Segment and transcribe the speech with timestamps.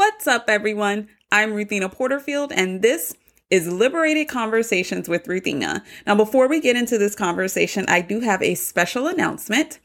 [0.00, 1.08] What's up, everyone?
[1.30, 3.14] I'm Ruthina Porterfield, and this
[3.50, 5.84] is Liberated Conversations with Ruthina.
[6.06, 9.78] Now, before we get into this conversation, I do have a special announcement.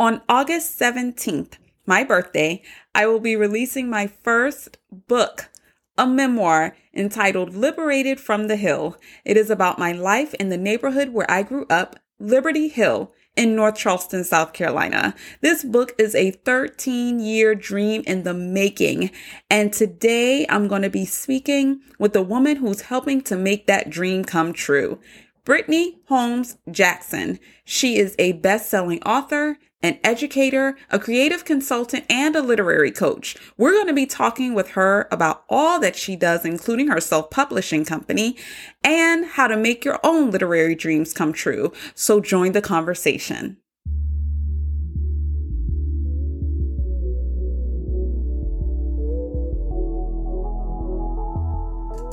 [0.00, 2.60] On August 17th, my birthday,
[2.92, 5.48] I will be releasing my first book,
[5.96, 8.96] a memoir entitled Liberated from the Hill.
[9.24, 13.56] It is about my life in the neighborhood where I grew up, Liberty Hill in
[13.56, 15.14] North Charleston, South Carolina.
[15.40, 19.10] This book is a 13 year dream in the making.
[19.48, 23.90] And today I'm going to be speaking with a woman who's helping to make that
[23.90, 25.00] dream come true.
[25.44, 27.40] Brittney Holmes Jackson.
[27.64, 33.36] She is a best selling author an educator, a creative consultant, and a literary coach.
[33.56, 37.30] We're going to be talking with her about all that she does, including her self
[37.30, 38.36] publishing company
[38.84, 41.72] and how to make your own literary dreams come true.
[41.94, 43.56] So join the conversation.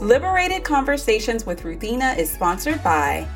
[0.01, 3.27] Liberated Conversations with Ruthina is sponsored by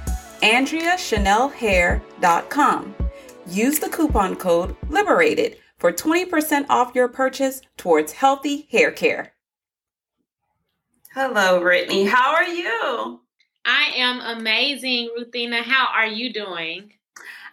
[0.41, 3.02] AndreaChanelHair.com.
[3.47, 9.33] Use the coupon code LIBERATED for 20% off your purchase towards healthy hair care.
[11.13, 12.07] Hello, Brittney.
[12.07, 13.19] How are you?
[13.65, 15.61] I am amazing, Ruthina.
[15.61, 16.93] How are you doing?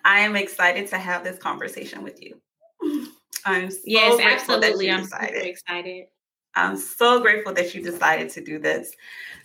[0.04, 2.40] I am excited to have this conversation with you.
[3.44, 4.90] I'm so yes, absolutely.
[4.90, 6.06] I'm super excited.
[6.54, 8.92] I'm so grateful that you decided to do this.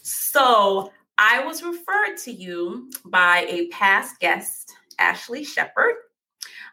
[0.04, 5.96] So, I was referred to you by a past guest, Ashley Shepard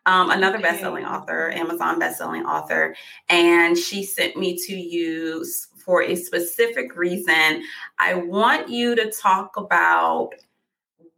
[0.07, 0.71] um, another okay.
[0.71, 2.95] best-selling author, Amazon best-selling author,
[3.29, 5.45] and she sent me to you
[5.85, 7.63] for a specific reason.
[7.99, 10.31] I want you to talk about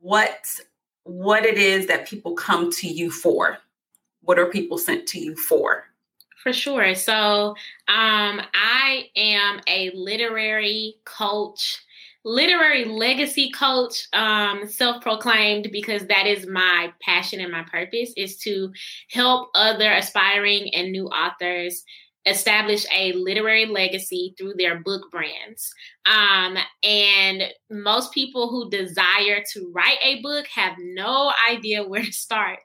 [0.01, 0.45] what
[1.05, 3.59] what it is that people come to you for.
[4.23, 5.85] What are people sent to you for?
[6.43, 6.95] For sure.
[6.95, 7.57] So,
[7.89, 11.83] um, I am a literary coach
[12.25, 18.39] literary legacy coach, um, self proclaimed, because that is my passion and my purpose is
[18.39, 18.73] to
[19.11, 21.84] help other aspiring and new authors
[22.27, 25.70] establish a literary legacy through their book brands.
[26.07, 32.13] Um, and most people who desire to write a book have no idea where to
[32.13, 32.61] start.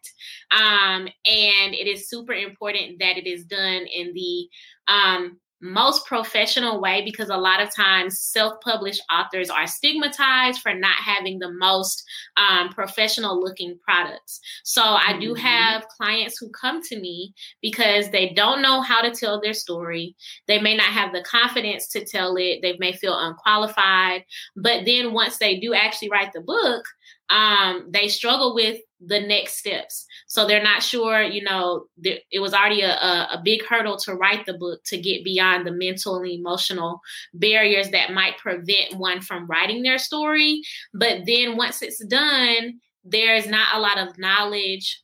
[0.52, 4.48] Um, and it is super important that it is done in the
[4.88, 10.96] um, most professional way because a lot of times self-published authors are stigmatized for not
[10.96, 12.04] having the most
[12.38, 14.40] um, professional looking products.
[14.64, 15.46] So i do mm-hmm.
[15.46, 20.16] have clients who come to me because they don't know how to tell their story.
[20.48, 22.60] They may not have the confidence to tell it.
[22.62, 24.26] They may feel unqualified.
[24.56, 26.86] But then once they do actually write the book
[27.30, 30.06] um, they struggle with the next steps.
[30.28, 34.46] So they're not sure, you know, it was already a, a, big hurdle to write
[34.46, 37.00] the book to get beyond the mental and emotional
[37.34, 40.62] barriers that might prevent one from writing their story.
[40.94, 45.02] But then once it's done, there's not a lot of knowledge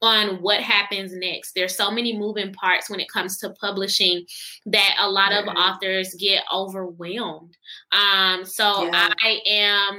[0.00, 1.52] on what happens next.
[1.54, 4.24] There's so many moving parts when it comes to publishing
[4.66, 7.56] that a lot of authors get overwhelmed.
[7.90, 9.08] Um, so yeah.
[9.24, 9.98] I am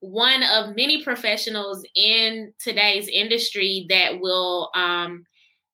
[0.00, 5.24] one of many professionals in today's industry that will um,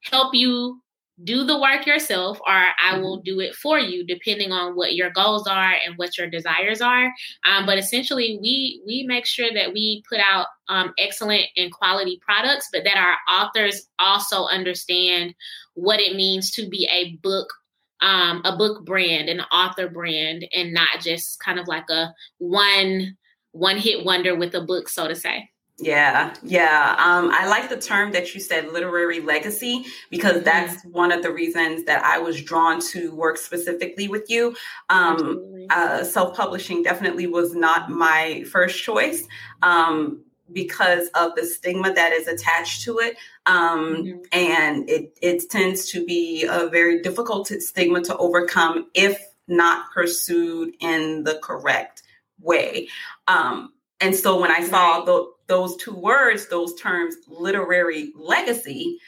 [0.02, 0.80] help you
[1.22, 3.24] do the work yourself or i will mm-hmm.
[3.24, 7.12] do it for you depending on what your goals are and what your desires are
[7.44, 12.20] um, but essentially we we make sure that we put out um, excellent and quality
[12.20, 15.32] products but that our authors also understand
[15.74, 17.52] what it means to be a book
[18.00, 23.16] um, a book brand an author brand and not just kind of like a one
[23.54, 25.48] one hit wonder with a book, so to say.
[25.78, 26.94] Yeah, yeah.
[26.98, 30.44] Um, I like the term that you said, literary legacy, because mm-hmm.
[30.44, 34.54] that's one of the reasons that I was drawn to work specifically with you.
[34.88, 39.26] Um, uh, Self publishing definitely was not my first choice.
[39.62, 43.16] Um, because of the stigma that is attached to it.
[43.46, 44.18] Um, mm-hmm.
[44.30, 49.18] And it, it tends to be a very difficult stigma to overcome if
[49.48, 52.03] not pursued in the correct
[52.40, 52.88] way.
[53.28, 58.98] Um, and so when I saw the, those two words, those terms, literary legacy,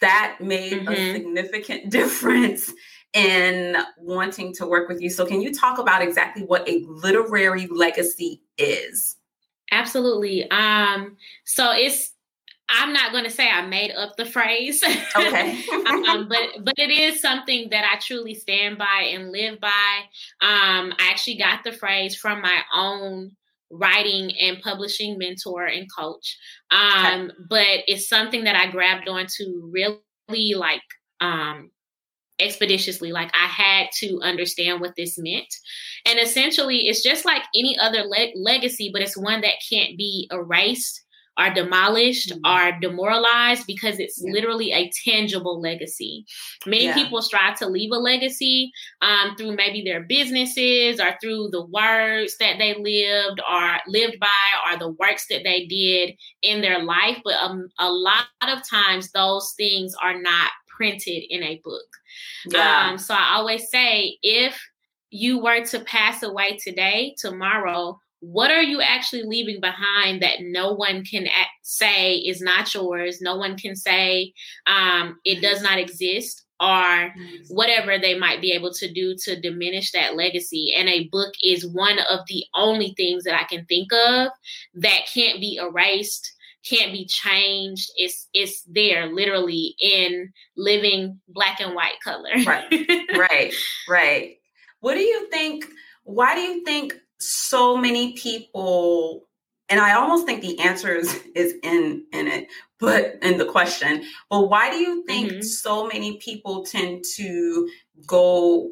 [0.00, 0.92] that made mm-hmm.
[0.92, 2.72] a significant difference
[3.12, 5.10] in wanting to work with you.
[5.10, 9.16] So, can you talk about exactly what a literary legacy is?
[9.72, 10.48] Absolutely.
[10.50, 12.11] Um, so it's
[12.72, 14.82] I'm not going to say I made up the phrase.
[15.14, 15.62] Okay.
[16.08, 20.00] um, but but it is something that I truly stand by and live by.
[20.40, 23.32] Um, I actually got the phrase from my own
[23.70, 26.38] writing and publishing mentor and coach.
[26.70, 27.34] Um, okay.
[27.48, 30.82] but it's something that I grabbed onto really like
[31.20, 31.70] um
[32.38, 33.12] expeditiously.
[33.12, 35.54] Like I had to understand what this meant.
[36.06, 40.28] And essentially, it's just like any other le- legacy, but it's one that can't be
[40.30, 41.01] erased
[41.36, 42.44] are demolished, mm-hmm.
[42.44, 44.32] are demoralized because it's yeah.
[44.32, 46.24] literally a tangible legacy.
[46.66, 46.94] Many yeah.
[46.94, 48.70] people strive to leave a legacy
[49.00, 54.28] um, through maybe their businesses or through the words that they lived or lived by
[54.66, 57.18] or the works that they did in their life.
[57.24, 61.86] But um, a lot of times, those things are not printed in a book.
[62.46, 62.90] Yeah.
[62.90, 64.60] Um, so I always say if
[65.10, 70.72] you were to pass away today, tomorrow, what are you actually leaving behind that no
[70.72, 71.26] one can
[71.62, 73.20] say is not yours?
[73.20, 74.32] No one can say
[74.68, 77.12] um, it does not exist or
[77.48, 80.72] whatever they might be able to do to diminish that legacy.
[80.76, 84.28] And a book is one of the only things that i can think of
[84.74, 86.32] that can't be erased
[86.64, 87.90] can't be changed.
[87.96, 92.30] It's it's there literally in living black and white color.
[92.46, 92.68] Right.
[93.18, 93.52] Right.
[93.88, 94.36] Right.
[94.78, 95.66] What do you think
[96.04, 99.22] why do you think so many people
[99.68, 102.48] and i almost think the answer is, is in in it
[102.78, 105.42] but in the question but why do you think mm-hmm.
[105.42, 107.68] so many people tend to
[108.06, 108.70] go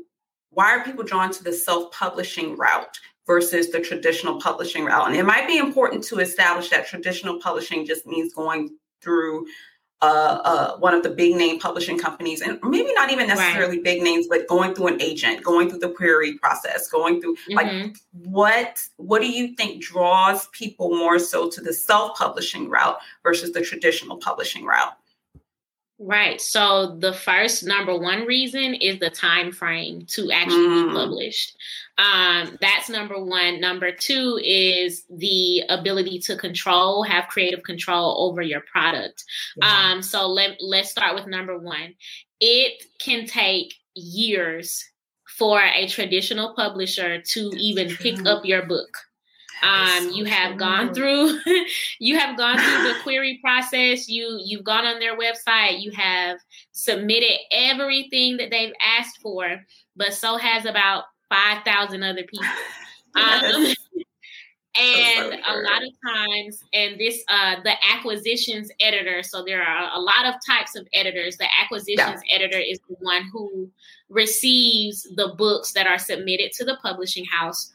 [0.51, 5.25] why are people drawn to the self-publishing route versus the traditional publishing route and it
[5.25, 8.69] might be important to establish that traditional publishing just means going
[9.01, 9.47] through
[10.03, 13.85] uh, uh, one of the big name publishing companies, and maybe not even necessarily right.
[13.85, 17.55] big names, but going through an agent, going through the query process, going through mm-hmm.
[17.55, 22.99] like what what do you think draws people more so to the self publishing route
[23.23, 24.97] versus the traditional publishing route?
[26.03, 26.41] Right.
[26.41, 30.89] So the first number one reason is the time frame to actually mm.
[30.89, 31.55] be published.
[31.99, 33.61] Um, that's number one.
[33.61, 39.25] Number two is the ability to control, have creative control over your product.
[39.59, 39.91] Yeah.
[39.93, 41.95] Um, so let let's start with number one.
[42.41, 44.83] It can take years
[45.37, 48.97] for a traditional publisher to even pick up your book
[49.63, 51.39] um, you have gone through
[51.99, 54.09] you have gone through the query process.
[54.09, 55.81] You you've gone on their website.
[55.81, 56.39] You have
[56.73, 59.61] submitted everything that they've asked for
[60.01, 62.49] but so has about 5000 other people.
[63.13, 63.43] Um,
[64.81, 70.01] and a lot of times and this uh the acquisitions editor so there are a
[70.01, 71.37] lot of types of editors.
[71.37, 72.37] The acquisitions yeah.
[72.37, 73.69] editor is the one who
[74.11, 77.73] receives the books that are submitted to the publishing house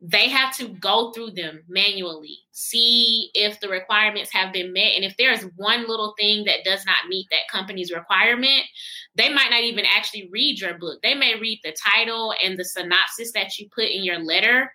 [0.00, 4.92] they have to go through them manually, see if the requirements have been met.
[4.94, 8.62] And if there's one little thing that does not meet that company's requirement,
[9.14, 11.00] they might not even actually read your book.
[11.02, 14.70] They may read the title and the synopsis that you put in your letter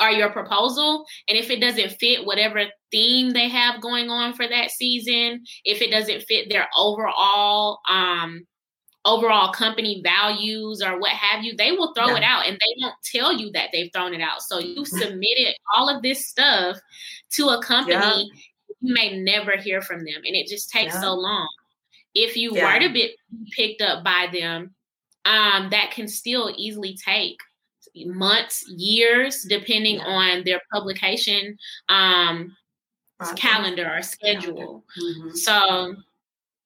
[0.00, 1.04] or your proposal.
[1.28, 5.82] And if it doesn't fit whatever theme they have going on for that season, if
[5.82, 8.46] it doesn't fit their overall um,
[9.06, 12.16] overall company values or what have you, they will throw yeah.
[12.16, 14.42] it out and they won't tell you that they've thrown it out.
[14.42, 16.78] So you submitted all of this stuff
[17.32, 18.40] to a company, yeah.
[18.80, 20.22] you may never hear from them.
[20.24, 21.00] And it just takes yeah.
[21.00, 21.48] so long.
[22.14, 23.16] If you were to be
[23.52, 24.74] picked up by them,
[25.24, 27.38] um, that can still easily take
[28.04, 31.56] months, years, depending on their publication
[31.88, 32.56] um,
[33.36, 34.84] calendar or schedule.
[35.00, 35.30] Mm-hmm.
[35.34, 35.96] So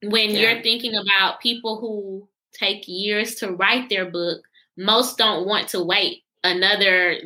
[0.03, 0.41] when yeah.
[0.41, 4.43] you're thinking about people who take years to write their book,
[4.77, 7.19] most don't want to wait another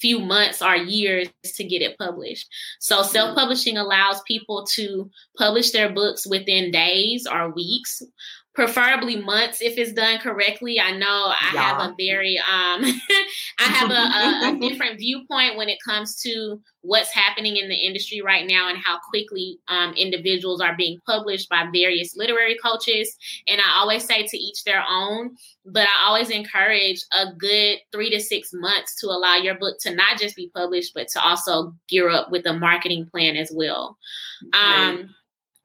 [0.00, 2.48] few months or years to get it published.
[2.78, 8.02] So self-publishing allows people to publish their books within days or weeks
[8.54, 10.80] preferably months if it's done correctly.
[10.80, 11.62] I know I yeah.
[11.62, 12.84] have a very um
[13.58, 17.76] I have a, a, a, different viewpoint when it comes to what's happening in the
[17.76, 23.14] industry right now and how quickly um, individuals are being published by various literary coaches.
[23.46, 28.10] And I always say to each their own, but I always encourage a good three
[28.10, 31.74] to six months to allow your book to not just be published, but to also
[31.88, 33.98] gear up with a marketing plan as well.
[34.54, 35.14] Um,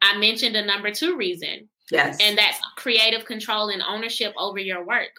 [0.01, 2.17] I mentioned a number two reason Yes.
[2.21, 5.11] And that's creative control and ownership over your work.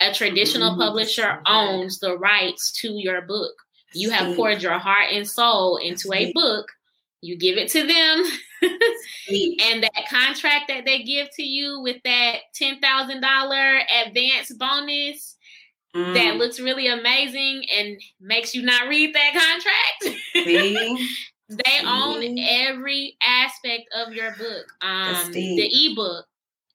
[0.00, 0.80] A traditional mm-hmm.
[0.80, 3.52] publisher owns the rights to your book.
[3.92, 6.70] You have poured your heart and soul into a book.
[7.22, 8.24] You give it to them.
[8.62, 15.36] and that contract that they give to you with that $10,000 advance bonus
[15.94, 16.14] mm.
[16.14, 20.18] that looks really amazing and makes you not read that contract.
[21.50, 24.66] They own every aspect of your book.
[24.82, 26.24] Um, the ebook,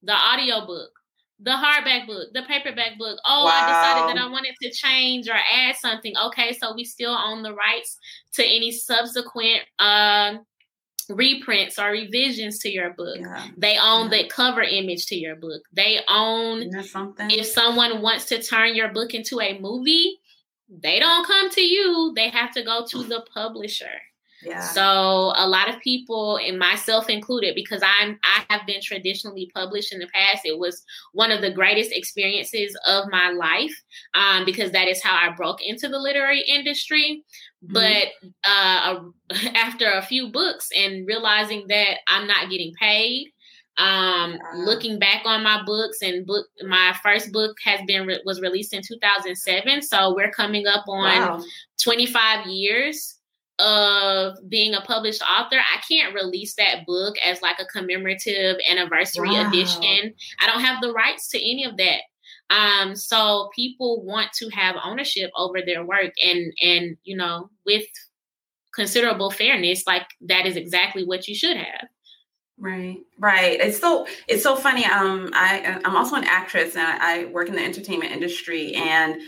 [0.04, 0.92] the audio book,
[1.40, 3.18] the hardback book, the paperback book.
[3.26, 3.52] Oh, wow.
[3.52, 6.14] I decided that I wanted to change or add something.
[6.26, 7.98] Okay, so we still own the rights
[8.34, 10.46] to any subsequent um,
[11.10, 13.18] reprints or revisions to your book.
[13.20, 13.48] Yeah.
[13.58, 14.24] They own yeah.
[14.24, 15.62] the cover image to your book.
[15.72, 17.32] They own something.
[17.32, 20.20] If someone wants to turn your book into a movie,
[20.68, 22.14] they don't come to you.
[22.16, 24.02] They have to go to the publisher.
[24.46, 24.62] Yeah.
[24.62, 29.94] So a lot of people, and myself included, because I'm I have been traditionally published
[29.94, 30.46] in the past.
[30.46, 30.84] It was
[31.14, 33.76] one of the greatest experiences of my life
[34.14, 37.24] um, because that is how I broke into the literary industry.
[37.64, 37.74] Mm-hmm.
[37.74, 38.08] But
[38.48, 39.00] uh,
[39.56, 43.32] after a few books and realizing that I'm not getting paid,
[43.78, 48.40] um looking back on my books and book my first book has been re- was
[48.40, 51.44] released in 2007 so we're coming up on wow.
[51.84, 53.16] 25 years
[53.60, 59.32] of being a published author, I can't release that book as like a commemorative anniversary
[59.32, 59.48] wow.
[59.48, 60.14] edition.
[60.40, 62.02] I don't have the rights to any of that.
[62.50, 67.86] Um, so people want to have ownership over their work and and you know, with
[68.76, 71.88] considerable fairness, like that is exactly what you should have.
[72.58, 73.60] Right, right.
[73.60, 74.86] It's so it's so funny.
[74.86, 79.22] Um, I I'm also an actress and I, I work in the entertainment industry and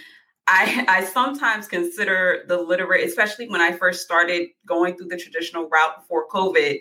[0.48, 5.68] I, I sometimes consider the literary, especially when I first started going through the traditional
[5.68, 6.80] route before COVID,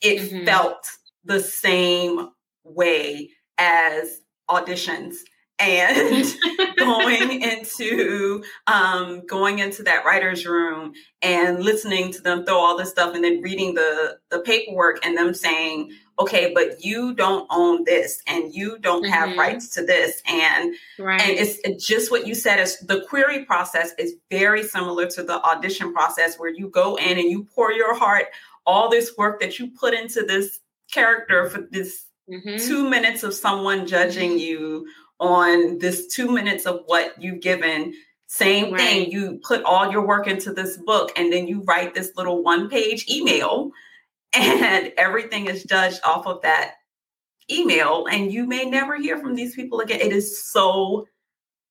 [0.00, 0.44] it mm-hmm.
[0.44, 0.90] felt
[1.24, 2.30] the same
[2.64, 5.16] way as auditions
[5.58, 6.36] and
[6.76, 12.90] going into um, going into that writer's room and listening to them throw all this
[12.90, 17.84] stuff and then reading the the paperwork and them saying okay, but you don't own
[17.84, 19.12] this and you don't mm-hmm.
[19.12, 20.20] have rights to this.
[20.26, 21.20] And right.
[21.20, 25.22] and it's, it's just what you said is the query process is very similar to
[25.22, 28.26] the audition process where you go in and you pour your heart,
[28.66, 30.60] all this work that you put into this
[30.92, 32.56] character for this mm-hmm.
[32.56, 34.38] two minutes of someone judging mm-hmm.
[34.38, 34.86] you
[35.20, 37.92] on this two minutes of what you've given
[38.28, 38.80] same right.
[38.80, 42.42] thing you put all your work into this book and then you write this little
[42.42, 43.72] one page email
[44.34, 46.74] and everything is judged off of that
[47.50, 51.06] email and you may never hear from these people again it is so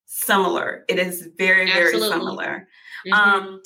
[0.05, 2.09] similar it is very very Absolutely.
[2.09, 2.67] similar
[3.05, 3.13] mm-hmm.
[3.13, 3.61] um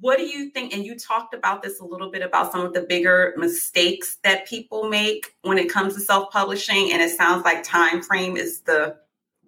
[0.00, 2.74] what do you think and you talked about this a little bit about some of
[2.74, 7.62] the bigger mistakes that people make when it comes to self-publishing and it sounds like
[7.62, 8.96] time frame is the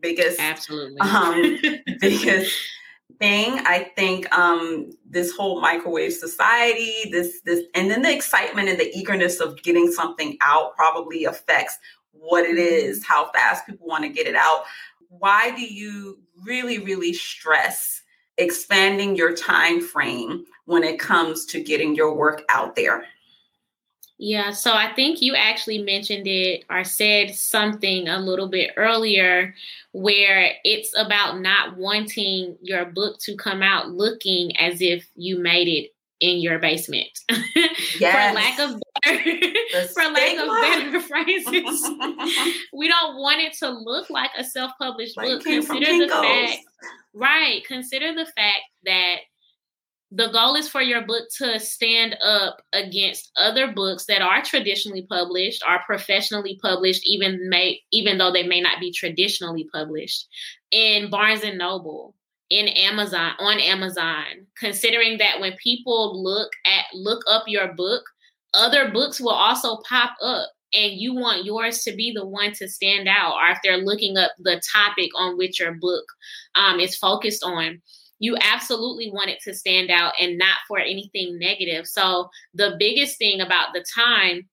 [0.01, 1.59] biggest absolutely um
[2.01, 2.55] biggest
[3.19, 3.61] thing.
[3.67, 8.91] I think um, this whole microwave society, this this, and then the excitement and the
[8.97, 11.79] eagerness of getting something out probably affects
[12.13, 13.13] what it mm-hmm.
[13.13, 14.65] how fast people want to get it out.
[15.09, 18.03] Why do you really, really stress
[18.39, 23.07] expanding your time frame when it comes to getting your work out there?
[24.19, 29.55] Yeah, so I think you actually mentioned it or said something a little bit earlier
[29.93, 35.69] where it's about not wanting your book to come out looking as if you made
[35.69, 37.09] it in your basement.
[37.99, 38.31] Yes.
[38.31, 41.89] for lack of better for lack of better phrases.
[42.73, 45.45] we don't want it to look like a self-published like book.
[45.45, 46.59] Consider the fact
[47.15, 49.17] right, consider the fact that
[50.13, 55.05] the goal is for your book to stand up against other books that are traditionally
[55.09, 60.29] published are professionally published even may even though they may not be traditionally published
[60.71, 62.15] in barnes and noble
[62.51, 64.25] in amazon on amazon.
[64.59, 68.05] Considering that when people look at look up your book
[68.55, 72.69] other books will also pop up and you want yours to be the one to
[72.69, 76.05] stand out or if they're looking up the topic on which your book
[76.55, 77.81] um, is focused on
[78.19, 81.87] you absolutely want it to stand out and not for anything negative.
[81.87, 84.49] So the biggest thing about the time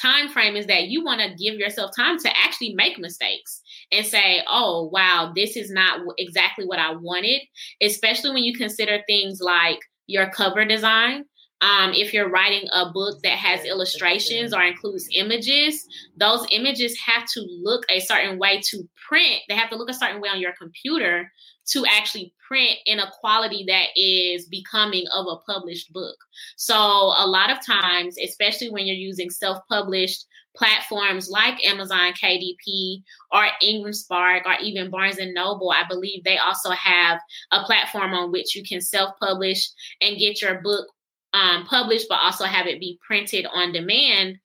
[0.00, 4.06] time frame is that you want to give yourself time to actually make mistakes and
[4.06, 7.42] say, "Oh, wow, this is not exactly what I wanted."
[7.82, 11.24] Especially when you consider things like your cover design.
[11.60, 15.84] Um, if you're writing a book that has illustrations or includes images,
[16.16, 19.40] those images have to look a certain way to print.
[19.48, 21.32] They have to look a certain way on your computer
[21.70, 26.16] to actually print in a quality that is becoming of a published book.
[26.56, 30.26] So, a lot of times, especially when you're using self published
[30.56, 36.38] platforms like Amazon KDP or Ingram Spark or even Barnes and Noble, I believe they
[36.38, 37.20] also have
[37.52, 39.68] a platform on which you can self publish
[40.00, 40.88] and get your book
[41.34, 44.38] um, published, but also have it be printed on demand.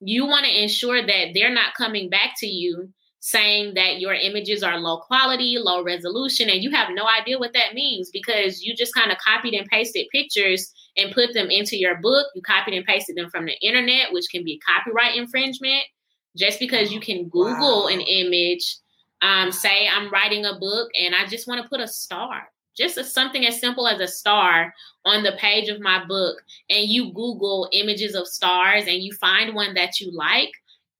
[0.00, 2.92] You want to ensure that they're not coming back to you
[3.24, 7.54] saying that your images are low quality, low resolution, and you have no idea what
[7.54, 11.74] that means because you just kind of copied and pasted pictures and put them into
[11.74, 12.26] your book.
[12.34, 15.84] You copied and pasted them from the internet, which can be copyright infringement.
[16.36, 17.86] Just because you can Google wow.
[17.86, 18.76] an image,
[19.22, 22.42] um, say I'm writing a book and I just want to put a star.
[22.76, 24.74] just a, something as simple as a star
[25.06, 29.54] on the page of my book and you google images of stars and you find
[29.54, 30.52] one that you like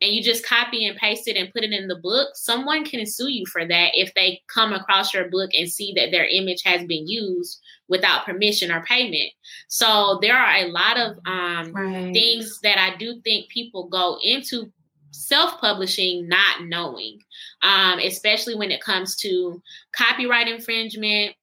[0.04, 3.06] and you just copy and paste it and put it in the book someone can
[3.06, 6.62] sue you for that if they come across your book and see that their image
[6.64, 9.30] has been used without permission or payment
[9.68, 12.12] so there are a lot of um, right.
[12.12, 14.70] things that i do think people go into
[15.10, 17.18] self-publishing not knowing
[17.62, 19.62] um, especially when it comes to
[19.96, 21.34] copyright infringement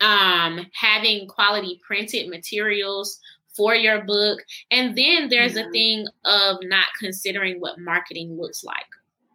[0.00, 3.18] um, having quality printed materials
[3.56, 4.40] for your book.
[4.70, 8.86] And then there's a thing of not considering what marketing looks like.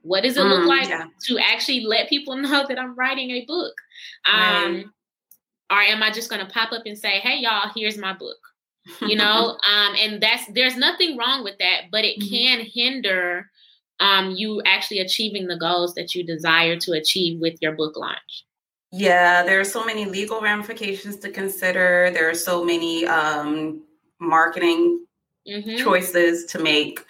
[0.03, 1.05] What does it look mm, like yeah.
[1.27, 3.73] to actually let people know that I'm writing a book?
[4.31, 4.85] Um, right.
[5.71, 8.37] Or am I just going to pop up and say, hey, y'all, here's my book?
[9.01, 12.33] You know, um, and that's there's nothing wrong with that, but it mm-hmm.
[12.33, 13.49] can hinder
[13.99, 18.45] um, you actually achieving the goals that you desire to achieve with your book launch.
[18.91, 22.09] Yeah, there are so many legal ramifications to consider.
[22.11, 23.83] There are so many um,
[24.21, 25.05] marketing
[25.47, 25.77] mm-hmm.
[25.77, 27.05] choices to make.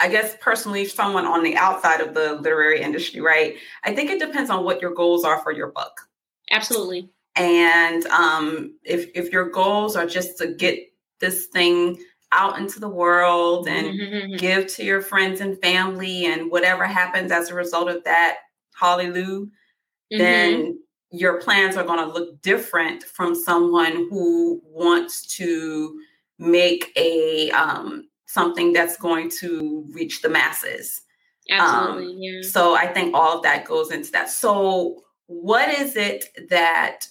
[0.00, 3.56] I guess personally, someone on the outside of the literary industry, right?
[3.84, 6.08] I think it depends on what your goals are for your book.
[6.50, 7.08] Absolutely.
[7.36, 12.02] And um, if if your goals are just to get this thing
[12.32, 14.36] out into the world and mm-hmm.
[14.36, 18.38] give to your friends and family, and whatever happens as a result of that,
[18.78, 20.18] hallelujah, mm-hmm.
[20.18, 20.78] then
[21.10, 26.00] your plans are going to look different from someone who wants to
[26.38, 31.02] make a um, something that's going to reach the masses.
[31.50, 32.06] Absolutely.
[32.06, 32.42] Um, yeah.
[32.42, 34.30] So I think all of that goes into that.
[34.30, 37.06] So what is it that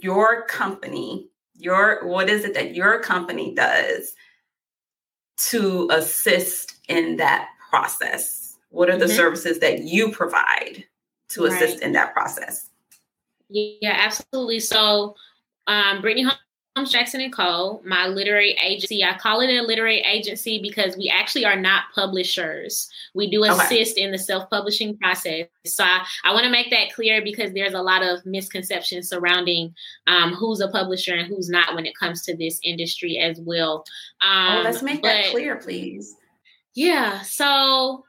[0.00, 4.12] your company, your what is it that your company does
[5.48, 8.56] to assist in that process?
[8.70, 9.16] What are the mm-hmm.
[9.16, 10.84] services that you provide
[11.28, 11.82] to assist right.
[11.82, 12.70] in that process?
[13.48, 14.60] Yeah, absolutely.
[14.60, 15.14] So,
[15.66, 16.30] um, Brittney
[16.76, 19.04] Holmes Jackson and Co., my literary agency.
[19.04, 22.88] I call it a literary agency because we actually are not publishers.
[23.14, 24.02] We do assist okay.
[24.02, 25.46] in the self-publishing process.
[25.66, 29.72] So I, I want to make that clear because there's a lot of misconceptions surrounding
[30.08, 33.84] um, who's a publisher and who's not when it comes to this industry as well.
[34.20, 36.16] Um, oh, let's make but, that clear, please.
[36.74, 37.22] Yeah.
[37.22, 38.04] So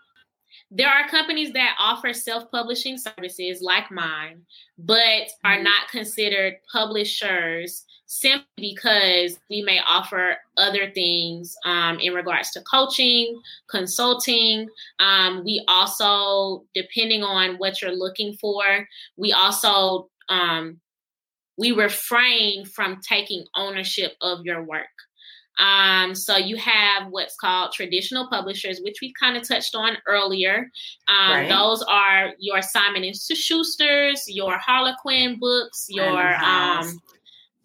[0.71, 4.41] there are companies that offer self-publishing services like mine,
[4.78, 5.63] but are mm-hmm.
[5.63, 13.39] not considered publishers simply because we may offer other things um, in regards to coaching,
[13.69, 14.67] consulting.
[14.99, 20.80] Um, we also, depending on what you're looking for, we also um,
[21.58, 24.88] we refrain from taking ownership of your work.
[25.58, 30.70] Um, so you have what's called traditional publishers, which we kind of touched on earlier.
[31.08, 31.50] Um, right.
[31.50, 37.02] Those are your Simon and Schuster's, your Harlequin books, your Random um,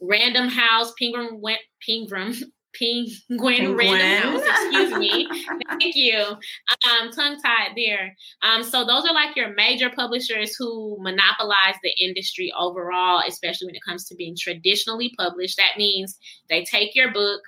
[0.01, 1.43] Random House, Penguin,
[1.87, 2.35] Penguin,
[2.75, 4.43] Penguin, Random House.
[4.65, 5.29] Excuse me.
[5.69, 6.21] Thank you.
[6.21, 8.17] Um, tongue tied there.
[8.43, 13.75] Um, so those are like your major publishers who monopolize the industry overall, especially when
[13.75, 15.57] it comes to being traditionally published.
[15.57, 17.43] That means they take your book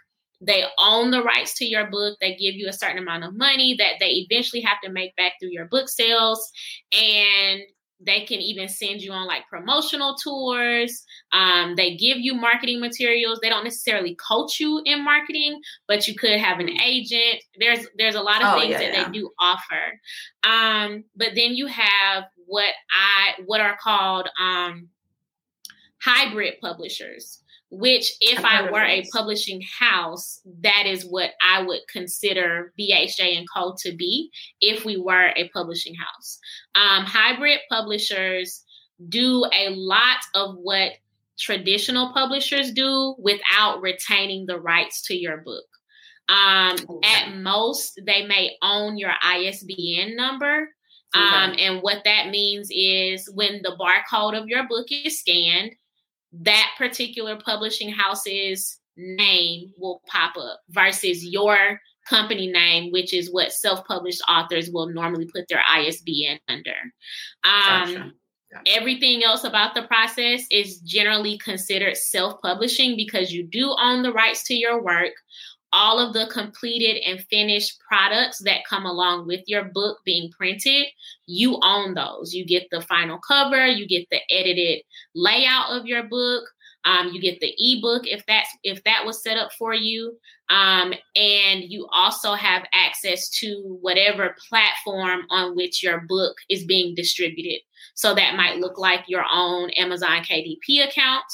[0.44, 2.18] they own the rights to your book.
[2.20, 5.34] They give you a certain amount of money that they eventually have to make back
[5.40, 6.50] through your book sales.
[6.92, 7.62] And
[8.04, 11.04] they can even send you on like promotional tours.
[11.32, 13.38] Um, they give you marketing materials.
[13.40, 17.44] They don't necessarily coach you in marketing, but you could have an agent.
[17.60, 19.04] There's there's a lot of oh, things yeah, that yeah.
[19.04, 20.00] they do offer.
[20.42, 24.88] Um, but then you have what I what are called um,
[26.00, 27.38] hybrid publishers
[27.74, 33.46] which if I were a publishing house, that is what I would consider BHJ and
[33.50, 33.74] Co.
[33.78, 34.30] to be
[34.60, 36.38] if we were a publishing house.
[36.74, 38.62] Um, hybrid publishers
[39.08, 40.92] do a lot of what
[41.38, 45.64] traditional publishers do without retaining the rights to your book.
[46.28, 47.08] Um, okay.
[47.08, 50.68] At most, they may own your ISBN number.
[51.14, 55.72] Um, and what that means is when the barcode of your book is scanned,
[56.32, 63.52] that particular publishing house's name will pop up versus your company name, which is what
[63.52, 66.74] self-published authors will normally put their ISBN under.
[67.44, 68.12] Um, gotcha.
[68.52, 68.76] Gotcha.
[68.78, 74.42] Everything else about the process is generally considered self-publishing because you do own the rights
[74.44, 75.12] to your work
[75.72, 80.86] all of the completed and finished products that come along with your book being printed,
[81.26, 82.34] you own those.
[82.34, 84.82] You get the final cover, you get the edited
[85.14, 86.44] layout of your book,
[86.84, 90.18] um, you get the ebook if that's if that was set up for you,
[90.50, 96.94] um, and you also have access to whatever platform on which your book is being
[96.94, 97.60] distributed.
[97.94, 101.24] So that might look like your own Amazon KDP account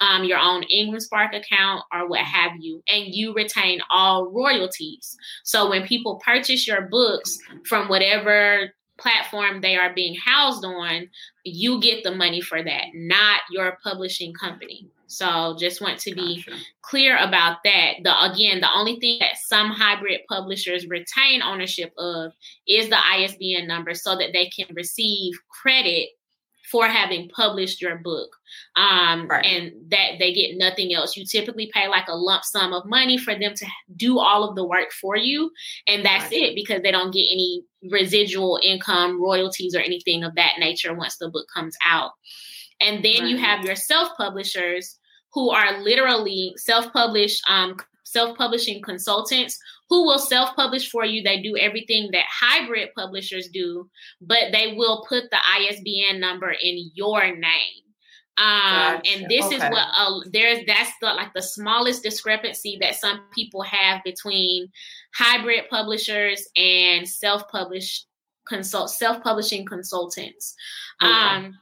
[0.00, 5.16] um, your own Ingram Spark account or what have you, and you retain all royalties.
[5.44, 11.08] So when people purchase your books from whatever platform they are being housed on,
[11.44, 14.88] you get the money for that, not your publishing company.
[15.06, 16.58] So just want to be gotcha.
[16.82, 17.94] clear about that.
[18.02, 22.32] The again, the only thing that some hybrid publishers retain ownership of
[22.66, 26.08] is the ISBN number so that they can receive credit
[26.70, 28.36] for having published your book.
[28.76, 29.44] Um, right.
[29.44, 31.16] and that they get nothing else.
[31.16, 34.56] You typically pay like a lump sum of money for them to do all of
[34.56, 35.50] the work for you.
[35.86, 36.42] And that's right.
[36.42, 41.18] it because they don't get any residual income, royalties, or anything of that nature once
[41.18, 42.12] the book comes out.
[42.80, 43.28] And then right.
[43.28, 44.98] you have your self publishers
[45.34, 52.08] who are literally self-published um, self-publishing consultants who will self-publish for you they do everything
[52.12, 53.88] that hybrid publishers do
[54.20, 57.83] but they will put the isbn number in your name
[58.36, 59.12] um, gotcha.
[59.12, 59.56] and this okay.
[59.56, 64.68] is what uh, there's that's the like the smallest discrepancy that some people have between
[65.14, 68.06] hybrid publishers and self-published
[68.46, 70.54] consult self-publishing consultants
[71.02, 71.10] okay.
[71.10, 71.58] um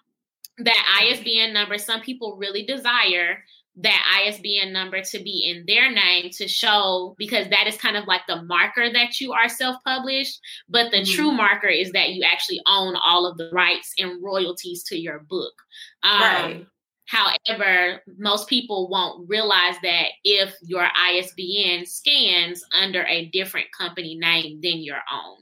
[0.59, 3.45] that isbn number some people really desire
[3.77, 8.07] that ISBN number to be in their name to show because that is kind of
[8.07, 11.15] like the marker that you are self-published, but the mm-hmm.
[11.15, 15.21] true marker is that you actually own all of the rights and royalties to your
[15.21, 15.55] book.
[16.03, 16.67] Um, right.
[17.07, 24.61] However, most people won't realize that if your ISBN scans under a different company name
[24.63, 25.42] than your own.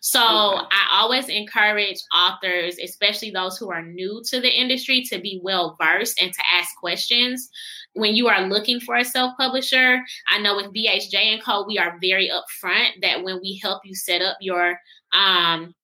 [0.00, 0.66] So okay.
[0.70, 5.76] I always encourage authors, especially those who are new to the industry, to be well
[5.80, 7.48] versed and to ask questions
[7.94, 10.00] when you are looking for a self-publisher.
[10.28, 13.94] I know with BHJ and Co, we are very upfront that when we help you
[13.94, 14.78] set up your
[15.12, 15.74] um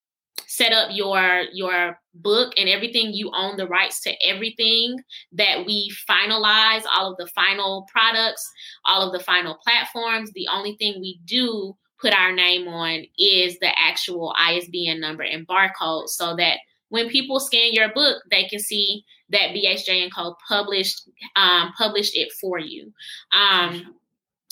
[0.47, 4.97] set up your your book and everything you own the rights to everything
[5.33, 8.49] that we finalize all of the final products
[8.85, 13.59] all of the final platforms the only thing we do put our name on is
[13.59, 18.59] the actual ISBN number and barcode so that when people scan your book, they can
[18.59, 20.35] see that BHJ and Co.
[20.47, 22.93] published um, published it for you.
[23.33, 23.95] Um,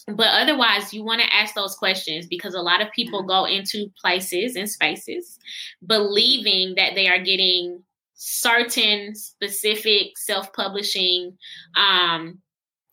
[0.08, 3.92] but otherwise, you want to ask those questions because a lot of people go into
[4.00, 5.40] places and spaces
[5.88, 7.82] believing that they are getting
[8.14, 11.36] certain specific self-publishing
[11.76, 12.40] um,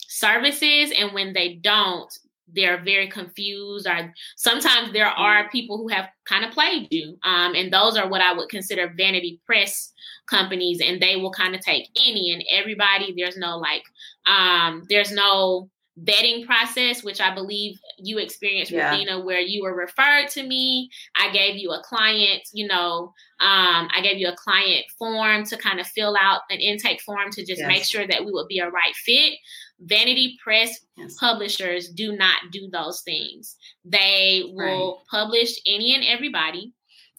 [0.01, 2.13] services, and when they don't,
[2.55, 3.87] they're very confused.
[3.87, 8.09] Or sometimes there are people who have kind of played you um, and those are
[8.09, 9.93] what i would consider vanity press
[10.27, 13.15] companies and they will kind of take any and everybody.
[13.17, 13.83] There's no like
[14.27, 15.69] um, there's no
[16.07, 18.97] vetting process which i believe you experienced yeah.
[18.97, 20.89] Dina, where you were referred to me.
[21.17, 25.57] I gave you a client you know um, i gave you a client form to
[25.59, 27.69] kind of fill out an intake form to just yes.
[27.69, 29.35] make sure that we would be a right fit
[29.83, 31.17] Vanity Press yes.
[31.19, 33.57] publishers do not do those things.
[33.85, 35.07] They will right.
[35.11, 36.73] publish any and everybody,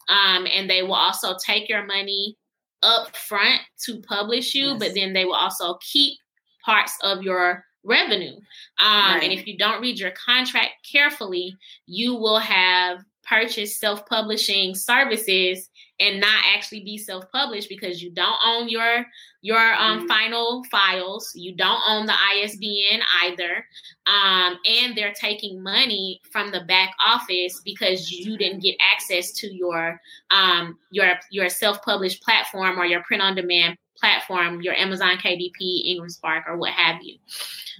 [0.08, 2.36] um, and they will also take your money
[2.82, 4.78] up front to publish you, yes.
[4.78, 6.18] but then they will also keep
[6.64, 8.36] parts of your revenue.
[8.80, 9.20] Um, right.
[9.22, 15.68] And if you don't read your contract carefully, you will have purchased self publishing services
[16.00, 19.06] and not actually be self-published because you don't own your
[19.42, 20.06] your um, mm-hmm.
[20.08, 23.64] final files you don't own the isbn either
[24.06, 29.54] um, and they're taking money from the back office because you didn't get access to
[29.54, 35.84] your um, your your self-published platform or your print on demand platform your amazon kdp
[35.86, 37.16] ingram spark or what have you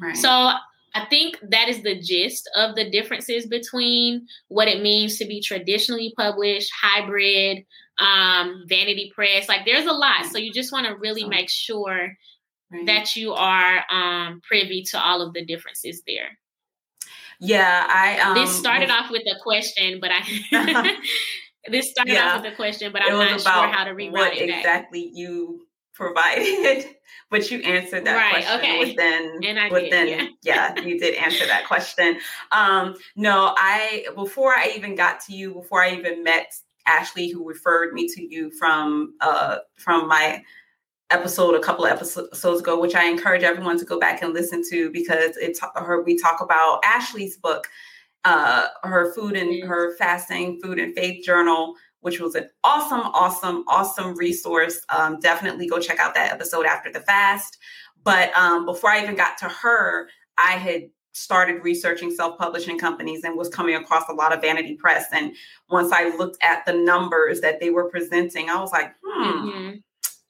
[0.01, 0.17] right.
[0.17, 0.53] so
[0.95, 5.41] I think that is the gist of the differences between what it means to be
[5.41, 7.65] traditionally published, hybrid,
[7.99, 9.49] um, vanity press.
[9.49, 10.27] Like there's a lot.
[10.27, 12.13] So you just want to really make sure
[12.87, 16.39] that you are um, privy to all of the differences there.
[17.41, 18.19] Yeah, I.
[18.21, 20.97] Um, this started off with a question, but I.
[21.71, 24.49] this started yeah, off with a question, but I'm not sure how to rewrite it.
[24.49, 25.64] Exactly, you
[25.95, 26.87] provided,
[27.31, 28.79] but you answered that right, question okay.
[28.81, 29.41] within.
[29.45, 30.75] And I within, did, yeah.
[30.77, 32.19] yeah, you did answer that question.
[32.53, 36.53] Um, no, I before I even got to you, before I even met
[36.87, 40.43] Ashley, who referred me to you from uh, from my
[41.11, 44.63] episode a couple of episodes ago, which I encourage everyone to go back and listen
[44.71, 46.03] to because it's her.
[46.03, 47.69] We talk about Ashley's book,
[48.25, 49.69] uh, her food and mm-hmm.
[49.69, 54.79] her fasting, food and faith journal, which was an awesome, awesome, awesome resource.
[54.91, 57.57] Um, definitely go check out that episode after the fast.
[58.03, 63.39] But um, before I even got to her, I had started researching self-publishing companies and
[63.39, 65.33] was coming across a lot of vanity press and
[65.71, 69.75] once i looked at the numbers that they were presenting i was like hmm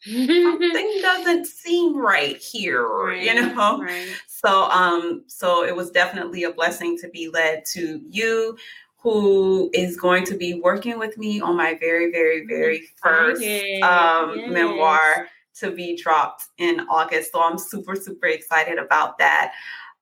[0.06, 0.42] mm-hmm.
[0.42, 3.80] something doesn't seem right here, right, you know?
[3.80, 4.08] Right.
[4.26, 8.56] So um so it was definitely a blessing to be led to you
[9.04, 13.42] who is going to be working with me on my very, very, very first
[13.82, 14.50] um, yes.
[14.50, 17.30] memoir to be dropped in August.
[17.32, 19.52] So I'm super, super excited about that.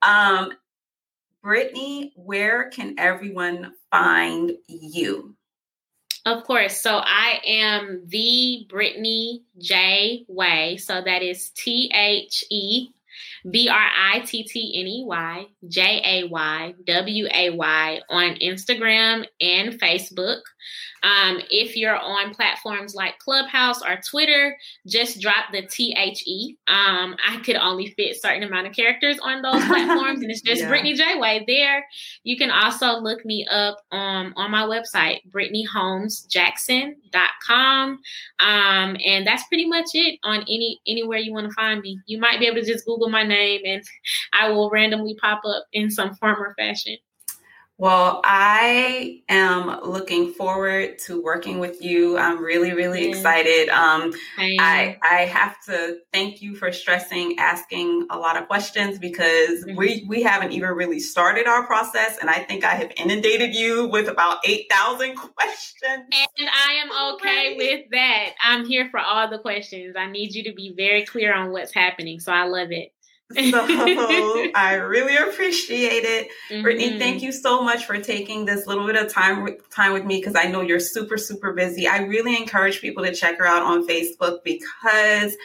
[0.02, 0.52] Um,
[1.44, 5.34] Brittney, where can everyone find you?
[6.24, 6.80] Of course.
[6.80, 10.76] So I am the Brittney J Way.
[10.76, 12.90] So that is T H E
[13.50, 18.34] B R I T T N E Y J A Y W A Y on
[18.36, 20.42] Instagram and Facebook.
[21.02, 26.56] Um, if you're on platforms like Clubhouse or Twitter, just drop the T H E.
[26.68, 30.62] Um, I could only fit certain amount of characters on those platforms, and it's just
[30.62, 30.70] yeah.
[30.70, 31.84] Brittney J Way there.
[32.22, 37.98] You can also look me up um, on my website, BrittneyHolmesJackson.com.
[38.38, 41.98] Um, and that's pretty much it on any anywhere you want to find me.
[42.06, 43.82] You might be able to just Google my name and
[44.32, 46.96] I will randomly pop up in some form or fashion.
[47.82, 52.16] Well, I am looking forward to working with you.
[52.16, 53.70] I'm really, really excited.
[53.70, 59.64] Um, I I have to thank you for stressing, asking a lot of questions because
[59.64, 59.76] mm-hmm.
[59.76, 63.88] we we haven't even really started our process, and I think I have inundated you
[63.88, 66.06] with about eight thousand questions.
[66.38, 68.34] And I am okay with that.
[68.44, 69.96] I'm here for all the questions.
[69.98, 72.92] I need you to be very clear on what's happening, so I love it.
[73.34, 76.28] So I really appreciate it.
[76.50, 76.66] Mm-hmm.
[76.66, 80.04] Brittney, thank you so much for taking this little bit of time with, time with
[80.04, 81.86] me because I know you're super, super busy.
[81.86, 85.36] I really encourage people to check her out on Facebook because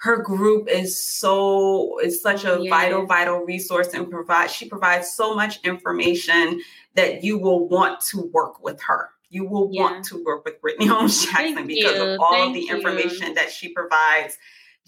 [0.00, 2.70] her group is so it's such a yeah.
[2.70, 6.60] vital, vital resource and provide she provides so much information
[6.94, 9.10] that you will want to work with her.
[9.28, 9.82] You will yeah.
[9.82, 12.02] want to work with Brittney Holmes Jackson because you.
[12.02, 13.34] of all Thank of the information you.
[13.34, 14.38] that she provides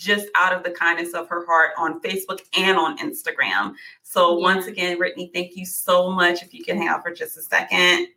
[0.02, 3.74] just out of the kindness of her heart on Facebook and on Instagram.
[4.02, 4.42] So, yeah.
[4.42, 6.42] once again, Brittney, thank you so much.
[6.42, 8.08] If you can hang out for just a second.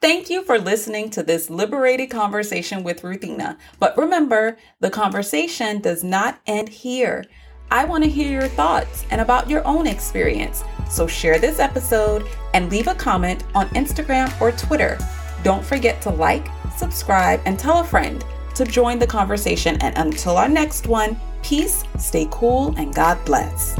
[0.00, 3.56] Thank you for listening to this liberated conversation with Ruthina.
[3.80, 7.24] But remember, the conversation does not end here.
[7.70, 10.62] I want to hear your thoughts and about your own experience.
[10.88, 14.98] So share this episode and leave a comment on Instagram or Twitter.
[15.42, 18.24] Don't forget to like, subscribe, and tell a friend
[18.58, 19.78] to join the conversation.
[19.80, 23.76] And until our next one, peace, stay cool, and God bless.